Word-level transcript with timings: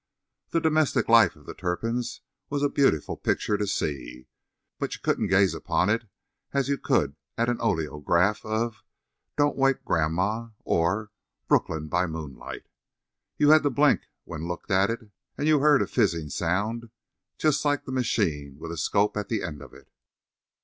The 0.49 0.59
domestic 0.59 1.07
life 1.07 1.35
of 1.35 1.45
the 1.45 1.53
Turpins 1.53 2.21
was 2.49 2.63
a 2.63 2.69
beautiful 2.69 3.15
picture 3.17 3.55
to 3.55 3.67
see. 3.67 4.25
But 4.79 4.95
you 4.95 4.99
couldn't 5.01 5.27
gaze 5.27 5.53
upon 5.53 5.89
it 5.91 6.05
as 6.53 6.67
you 6.69 6.79
could 6.79 7.15
at 7.37 7.49
an 7.49 7.59
oleograph 7.59 8.43
of 8.43 8.81
"Don't 9.37 9.55
Wake 9.55 9.85
Grandma," 9.85 10.47
or 10.63 11.11
"Brooklyn 11.47 11.87
by 11.87 12.07
Moonlight." 12.07 12.65
You 13.37 13.49
had 13.51 13.61
to 13.61 13.69
blink 13.69 14.01
when 14.23 14.47
looked 14.47 14.71
at 14.71 14.89
it; 14.89 15.11
and 15.37 15.47
you 15.47 15.59
heard 15.59 15.83
a 15.83 15.85
fizzing 15.87 16.29
sound 16.31 16.89
just 17.37 17.63
like 17.63 17.85
the 17.85 17.91
machine 17.91 18.57
with 18.57 18.71
a 18.71 18.77
"scope" 18.77 19.15
at 19.15 19.29
the 19.29 19.43
end 19.43 19.61
of 19.61 19.71
it. 19.71 19.91